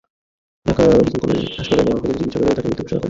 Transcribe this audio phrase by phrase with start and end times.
[0.65, 2.99] Dhaka medical college হাসপাতালে নেওয়া হলে চিকিৎসকেরা তাঁকে মৃত ঘোষণা করেন।